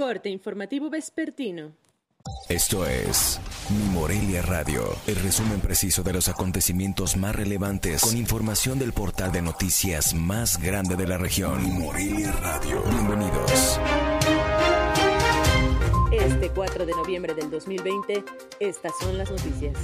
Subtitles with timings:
[0.00, 1.72] Corte informativo vespertino.
[2.48, 8.78] Esto es Mi Morelia Radio, el resumen preciso de los acontecimientos más relevantes con información
[8.78, 11.62] del portal de noticias más grande de la región.
[11.62, 12.82] Mi Morelia Radio.
[12.82, 13.78] Bienvenidos.
[16.10, 18.24] Este 4 de noviembre del 2020,
[18.58, 19.76] estas son las noticias.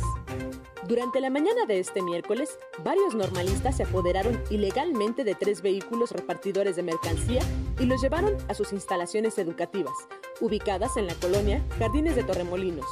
[0.87, 6.77] Durante la mañana de este miércoles, varios normalistas se apoderaron ilegalmente de tres vehículos repartidores
[6.77, 7.41] de mercancía
[7.81, 9.95] y los llevaron a sus instalaciones educativas,
[10.41, 12.87] ubicadas en la colonia Jardines de Torremolinos.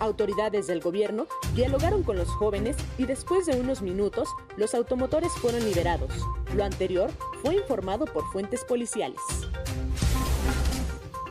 [0.00, 5.64] Autoridades del gobierno dialogaron con los jóvenes y después de unos minutos, los automotores fueron
[5.64, 6.10] liberados.
[6.56, 7.08] Lo anterior
[7.42, 9.20] fue informado por fuentes policiales.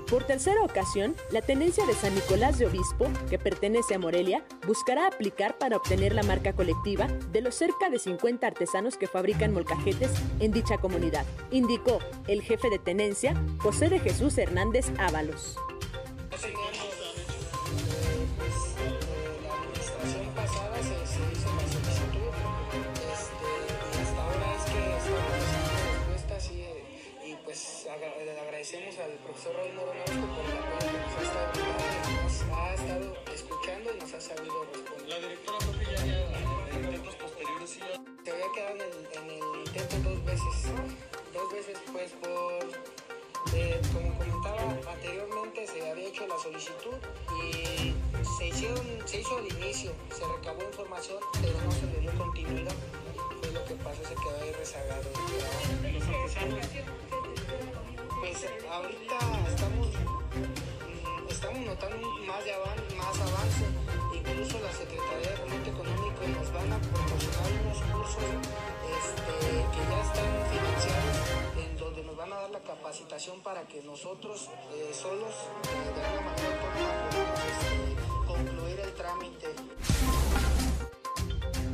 [0.09, 5.05] Por tercera ocasión, la tenencia de San Nicolás de Obispo, que pertenece a Morelia, buscará
[5.05, 10.11] aplicar para obtener la marca colectiva de los cerca de 50 artesanos que fabrican molcajetes
[10.39, 15.57] en dicha comunidad, indicó el jefe de tenencia, José de Jesús Hernández Ábalos.
[29.07, 33.07] Al profesor Raúl Morón por el apoyo que nos ha estado brindando, nos ha estado
[33.33, 35.07] escuchando y nos ha sabido responder.
[35.07, 39.59] La directora propia ya en intentos posteriores sí Se había quedado en el, en el
[39.65, 40.55] intento dos veces,
[41.33, 46.99] dos veces pues por, eh, como comentaba anteriormente, se había hecho la solicitud
[47.45, 47.95] y
[48.37, 52.75] se, hicieron, se hizo al inicio, se recabó información, pero no se le dio continuidad.
[53.39, 55.09] Fue lo que pasó, se quedó ahí rezagado.
[55.93, 56.59] Los artesanos
[58.45, 59.17] ahorita
[59.49, 62.53] estamos, mm, estamos notando más, de
[62.95, 63.65] más avance.
[64.13, 68.23] Incluso la Secretaría de Fomento Económico nos van a proporcionar unos cursos
[68.93, 69.33] este,
[69.73, 71.17] que ya están financiados,
[71.57, 76.05] en donde nos van a dar la capacitación para que nosotros eh, solos, eh, de
[76.05, 77.15] alguna manera podamos
[77.49, 79.66] este, concluir el trámite.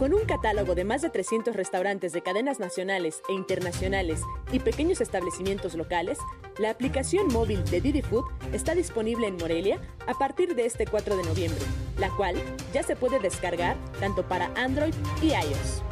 [0.04, 4.20] Con un catálogo de más de 300 restaurantes de cadenas nacionales e internacionales
[4.52, 6.18] y pequeños establecimientos locales,
[6.58, 11.16] la aplicación móvil de Didi Food está disponible en Morelia a partir de este 4
[11.16, 11.64] de noviembre,
[11.98, 12.36] la cual
[12.74, 15.84] ya se puede descargar tanto para Android y iOS.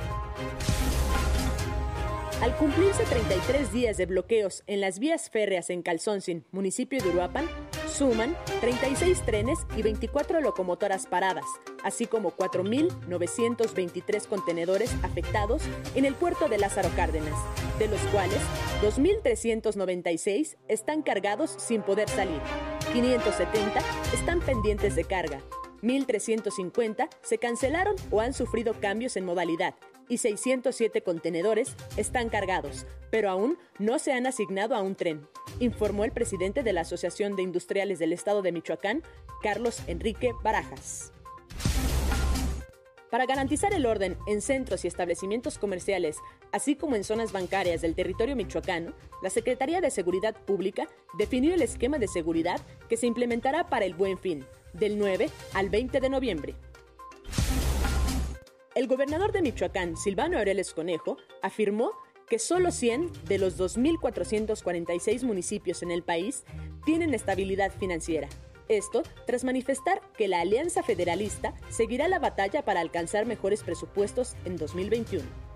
[2.42, 7.48] Al cumplirse 33 días de bloqueos en las vías férreas en Calzoncin, municipio de Uruapan,
[8.02, 11.46] suman 36 trenes y 24 locomotoras paradas,
[11.84, 15.62] así como 4.923 contenedores afectados
[15.94, 17.36] en el puerto de Lázaro Cárdenas,
[17.78, 18.40] de los cuales
[18.82, 22.42] 2.396 están cargados sin poder salir,
[22.92, 23.80] 570
[24.16, 25.40] están pendientes de carga,
[25.84, 29.76] 1.350 se cancelaron o han sufrido cambios en modalidad
[30.08, 35.28] y 607 contenedores están cargados, pero aún no se han asignado a un tren,
[35.60, 39.04] informó el presidente de la Asociación de Industriales del Estado de Michoacán,
[39.42, 41.12] Carlos Enrique Barajas.
[43.12, 46.16] Para garantizar el orden en centros y establecimientos comerciales,
[46.54, 50.88] así como en zonas bancarias del territorio michoacano, la Secretaría de Seguridad Pública
[51.18, 55.70] definió el esquema de seguridad que se implementará para el buen fin, del 9 al
[55.70, 56.56] 20 de noviembre.
[58.82, 61.92] El gobernador de Michoacán, Silvano Aureles Conejo, afirmó
[62.28, 66.46] que solo 100 de los 2.446 municipios en el país
[66.84, 68.28] tienen estabilidad financiera.
[68.70, 74.58] Esto tras manifestar que la Alianza Federalista seguirá la batalla para alcanzar mejores presupuestos en
[74.58, 75.51] 2021.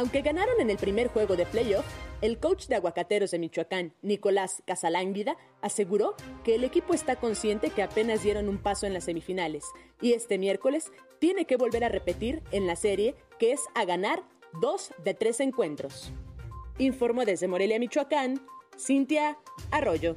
[0.00, 1.84] Aunque ganaron en el primer juego de playoff,
[2.22, 7.82] el coach de aguacateros de Michoacán, Nicolás Casalánguida, aseguró que el equipo está consciente que
[7.82, 9.62] apenas dieron un paso en las semifinales
[10.00, 14.22] y este miércoles tiene que volver a repetir en la serie que es a ganar
[14.62, 16.14] dos de tres encuentros.
[16.78, 18.40] Informó desde Morelia, Michoacán,
[18.78, 19.36] Cintia
[19.70, 20.16] Arroyo.